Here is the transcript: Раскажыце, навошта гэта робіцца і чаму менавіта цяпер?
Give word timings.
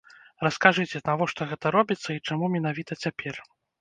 Раскажыце, 0.45 1.01
навошта 1.09 1.47
гэта 1.53 1.73
робіцца 1.77 2.09
і 2.17 2.23
чаму 2.31 2.45
менавіта 2.55 2.99
цяпер? 3.03 3.35